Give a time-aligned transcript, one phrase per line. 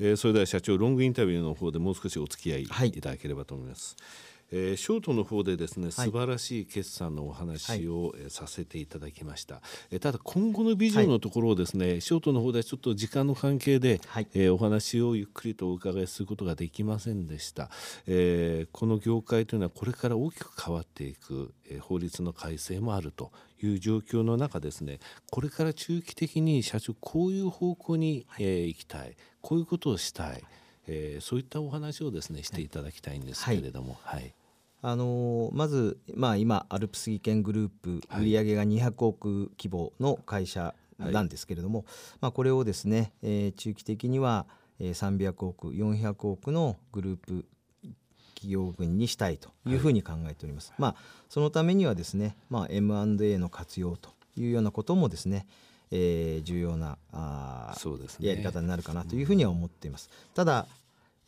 [0.00, 3.96] えー、それでは社長ロングインタビューの方でもう少しお付き合いいただければと思います。
[3.98, 9.60] はいえー、ショートの方でですね、素晴らしい決算のお話を、はい、させていただきました、
[9.90, 17.70] えー、ただ今後のビジョンのところをですね、はい、ショートの方ではちょっと時間の関係で、はい、えー、お話をゆっくりとお伺いすることができませんでした、
[18.06, 24.98] えー、この業界というのはこれから大きく変わっていく、えー、法律の改正もあるという状況の中ですね
[25.30, 30.42] これから中期的に社長こういう方向に、えー、行きたいこういうことをしたい、
[30.86, 34.34] えー、そういったお話をですねしていただきたいんですけれども、はい、はい
[34.80, 41.86] あのまず、まあ、今アルプス技研グループ売上が200億規模の会社なんですけれども、はい、
[42.20, 44.46] まあ、これをですね、えー、中期的には
[44.80, 47.44] 300億400億のグループ
[48.34, 50.70] 企業群にしたいというふうに考えております。
[50.70, 50.94] はい、まあ、
[51.28, 55.46] そのためにはですね、まあ、M&A の活用というようなこともですね、
[55.90, 60.08] えー、重要なあそうです、ね、やり方になるかなというふうには思っています。
[60.34, 60.66] ただ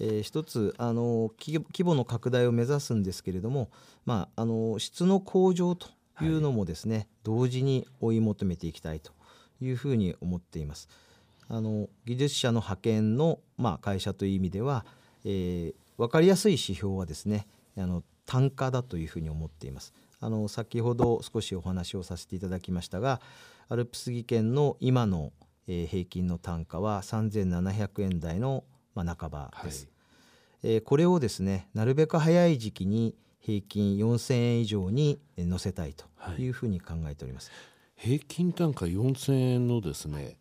[0.00, 3.70] えー、一つあの規模の拡大を目指すんですけれども、
[4.04, 5.88] まあ、あの質の向上と
[6.22, 9.12] いうのもですね、はい、同時に追い求めていきたいと
[9.60, 10.88] いうふうに思っています。
[11.48, 14.84] あの技術者の派遣の、まあ、会社という意味では、
[15.24, 19.94] えー、分かりやすい指標はですねあの単価だというふうに思っています。
[20.20, 23.20] あの先ほど少しお話をさせていただきましたが
[23.68, 25.32] アルプス技研の今の、
[25.68, 28.64] えー、平均の単価は3700円台の
[29.04, 29.92] まあ、半ばです、はい、
[30.62, 36.04] えー、これをですねなるべく早い時期に平均4000円以上に乗せたいと
[36.38, 36.48] い。
[36.48, 40.36] うふうに考えております、はい、平均単価4000円のですね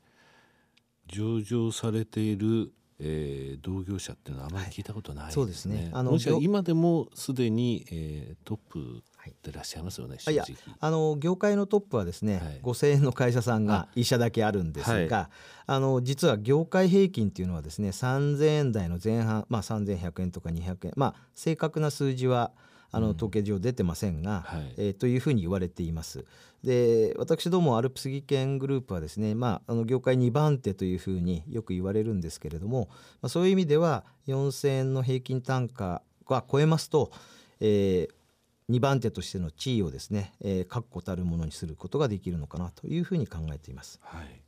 [1.07, 5.41] 上場されているえー、同業者っていうのはあまり聞いたことないですね。
[5.43, 5.91] はい、そうですね。
[5.93, 9.03] あの今でもすでに、えー、トップ
[9.43, 10.17] でいらっしゃいますよね。
[10.27, 10.45] いや
[10.79, 15.29] あの業界のトップはですね、はい、5,000円の会社さんが1社だけあるんですが、
[15.67, 22.51] あ、はい、の実は業界平均っていうのはですね3,000円台の前半、まあ、3,100円とか200円まあ正確な数字は
[22.91, 26.25] あの統計上出てませんが、うんはい、えー、というふうに言われています。
[26.63, 32.89] で私どもアルプス技研グループはですね、まあ、あの業界2番手というふうによく言われるんですけれども、
[33.21, 37.11] まあ、そういう意味では4,000円の平均単価が超えますと、
[37.59, 43.99] えー、2番手としての地位をですね、えー、確固たるものにすることができるのかなというふうに考えています。
[44.01, 44.46] はい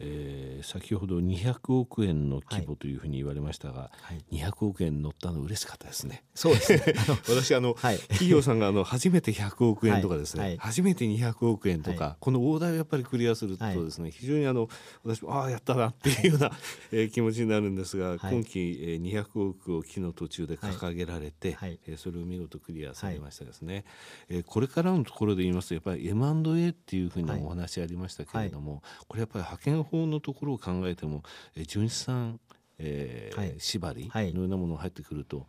[0.00, 6.24] えー、先ほど200億円の規模というふうに言われましたが、はい、200億円乗ったの嬉しかったですね。
[6.34, 6.94] そうですね。
[7.28, 14.68] 私あの、はい、企業さんがあの初めて100億円とかですね、はい、初めて200億円とか、この大台をやっぱりクリアするとですね、非常にあの
[15.02, 16.52] 私もああやったなっていうような、
[16.92, 23.74] えー、気持ちになるんですが、今期、えー、200億を期の途中で掲げられて、はい、えー、それを見事クリアされましたですね。
[23.74, 23.84] はい、
[24.28, 31.22] えー、これからのところで言いますとやっぱり M&A っていうふうなお話ありましたけれども、これやっぱり派遣法のところを考えても、
[31.56, 32.40] えー、純資産、
[32.78, 35.46] えー、はい、縛りのようなものが入ってくると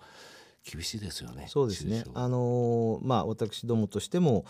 [0.64, 1.46] 厳しいですよね。
[1.48, 2.04] そうですね。
[2.14, 4.46] あのー、まあ私どもとしても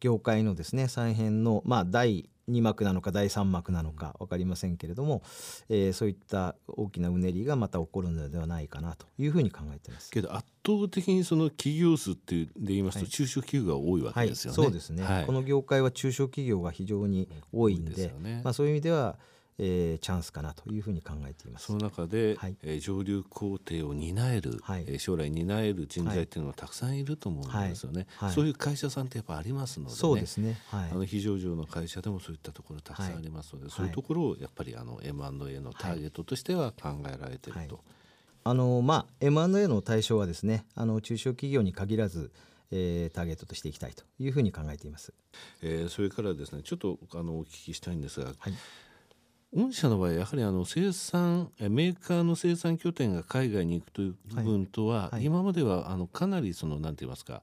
[0.00, 5.22] 業界のですね再編のまあ第2幕なのか第3幕なのか分かりませんけれども、
[5.68, 10.10] えー、そういった大きなうねりがまた起こるのではないかなというふうに考えています。
[10.10, 14.66] けど圧倒的にその企業数っていうで言いますと中小企業が多いわけですよね、はい。
[14.66, 19.18] はい、そうですね、はい、この業界は中小企業が非常に多いんで、ね、まあ、そういう意味では
[19.58, 21.66] えー、チャンスかなというふうに考えています。
[21.66, 37.80] その中で、はい、えー、上流工程を担える、はい、えー、将来担える人材っていうのはたくさんいると思うんですよね、はい、そういう会社さんってやっぱありますので、ね、そうですね、はい、あの非上場の会社でもそういったところたくさんありますので、そういうところをやっぱりあの M&A のターゲットとしては考えられていると。
[38.44, 42.32] あのまあ、M&A の対象はですねあの中小企業に限らず
[42.72, 45.12] えー、ターゲットとしていきたいというふうに考えています。
[45.62, 48.54] えー、それからですねちょっとあのお聞きしたいんですが、はい、
[49.54, 55.10] 御社の場合やはりあの生産メーカーの生産拠点が海外に行くという部分とは、はい。
[55.12, 57.42] はい、今まではあのかなりそのなんて言いますか、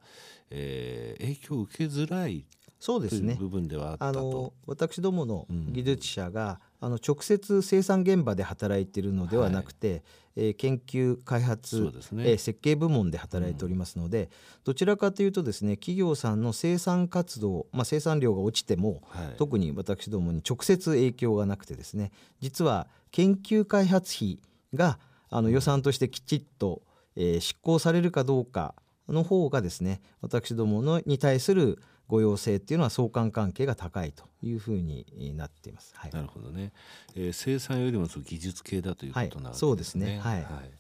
[0.50, 2.46] えー、影響を受けづらい
[2.80, 3.36] そうですね。
[3.40, 10.01] 部分ではあの私どもの技術者が、うん、あの直接生産現場で働いているのではなくて、はい、
[10.35, 12.31] えー、研究開発、ね。
[12.31, 14.29] えー、設計部門で働いておりますので、うん、
[14.64, 24.40] どちらかというとですね企業さんの生産活動、まあ、生産量が落ちても、はい、特に私どもに直接影響がなくてですね実は研究開発費
[24.73, 24.99] が
[25.29, 26.82] あの予算としてきちっと、
[27.16, 28.73] えー、執行されるかどうか
[29.09, 31.79] の方がですね私どものに対する
[32.09, 35.06] ご要請っていうのは相関関係が高いというふうに
[35.38, 35.94] なっています。
[35.96, 36.73] はい、なるほどね、
[37.16, 39.47] えー、生産よりもその技術系だということなんですね。
[39.47, 40.20] はい、そうですね。
[40.20, 40.35] はい。
[40.38, 40.72] はい、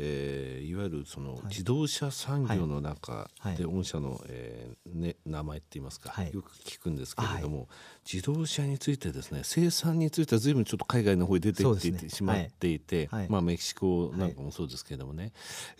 [0.00, 7.68] えー、いわゆるその自動車産業の中で御社の、えーね、名前って言いますか、よく聞くんですけれども、
[8.10, 15.32] 自動車についてですね生産については随分ちょっと海外の方に出ていって、しまっていて、まあ、メキシコなんかもそうですけれどもね、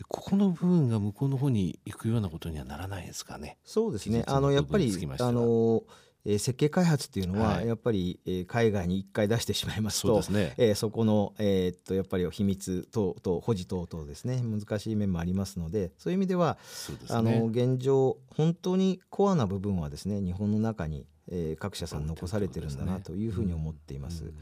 [0.09, 3.57] ここの部分が向こうの方に行くようなことにはならないですかね？
[3.65, 4.25] そうですね。
[4.27, 5.85] あのやっぱりあの
[6.25, 10.55] えー、設計開発っていうのはやっぱり、えー、海外に1回出してしまいますとそね。
[10.57, 16.59] えー、そこの、えー、っとやっぱり秘密等々保持等々ですね難しい面もありますのでそういう意味では、
[16.91, 24.25] ね、あの現状本当にコアな部分はですね日本の中に、えー、各社さん残されてるんだなというふうに思っています。
[24.25, 24.37] うんうん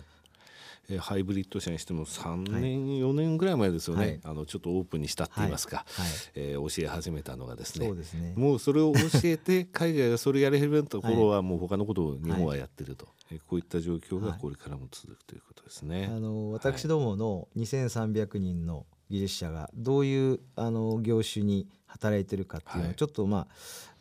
[0.89, 2.63] えハイブリッド車にしても3年、はい、
[3.01, 16.07] 4年ぐらい前ですよね、はい、あのちょっとオープンにしたって言いますか、はい、えー、教え始めたのがですね、ね、もうそれを教えて海外がそれやれるところはもう他のことを日本はやってると、はい、こういった状況がこれからも続くということですね。
[16.07, 23.49] あの私どもの2300人の技術者がどういうあの業種に働いてるかっていうのをちょっとまあ、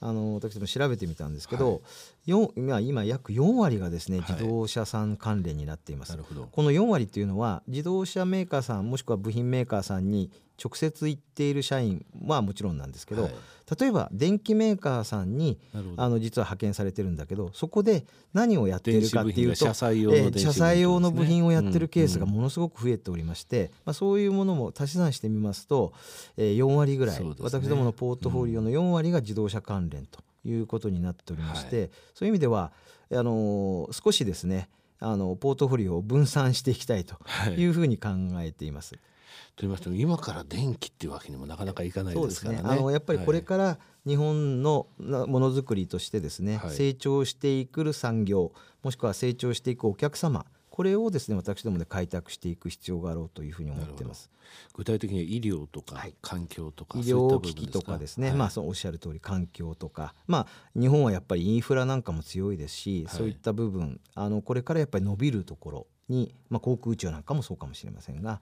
[0.01, 1.81] あの私も調べてみたんですけど、
[2.27, 10.31] はい、今約4割がですね自動車さん関連になっています、この4割っていうのは自動車メーカーさんもしくは部品メーカーさんに
[10.63, 13.33] 直接行っている社員はもちろんなんですけど、はい、
[13.79, 15.59] 例えば電機メーカーさんに
[15.97, 25.93] あの実は派遣されてるんだけどそこで何をやっているかっていうと車載用の、ね、車載用の部品をやってるケースがものすごく増えておりまして、うんうん、まあ、そういうものも足し算してみますと、
[26.37, 32.71] えー、4割ぐらい、ね、私どものポートフォリオの4割が自動車関連ということになっておりまして、うん、そういう意味では
[33.11, 37.17] あのー、少しですねあのポートフォリオを分散していきたいと
[37.57, 38.09] いうふうに考
[38.39, 38.95] えています。
[38.95, 39.15] はい
[39.55, 42.63] と言いましても今から電気っていうわけにもなかなかいかないですからね。
[42.63, 48.51] ねあのやっぱりこれから日本のものづくりとしてですね、はい、成長していく産業
[48.83, 50.45] もしくは成長していくお客様
[50.75, 54.29] これをですね私どもで開拓していく必要があろうというふうに思っています。
[54.73, 68.41] 具体的に医療とか環境とか、はい、医療機器とかですね、はい、まあそのおっしゃる通り環境とか、まあ日本はやっぱりインフラなんかも強いですし、そういった部分あのこれからやっぱり伸びるところに、まあ航空宇宙なんかもそうかもしれませんが、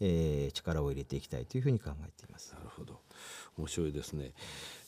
[0.00, 2.54] えー、力を入れていきたいというふうに考えています。
[2.54, 2.98] なるほど。
[3.58, 4.32] 面白いですね、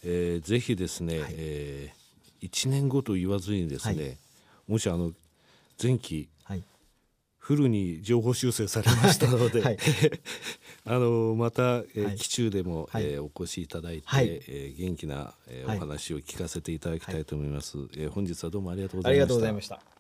[0.03, 4.17] えー、ぜひですね、はい、えー、1年後と言わずにですね、はい、
[4.67, 5.13] もしあの
[5.81, 6.63] 前期、はい、
[7.47, 9.79] フルに情報修正されましたので、 はい、
[10.85, 19.96] あのまた、えー、期中でも、はい、えー、お越しいただいて、はい、えー、元気な、えー、お話を聞かせていただきたいと思います、はい、えー、本日はどうもありがとうございました。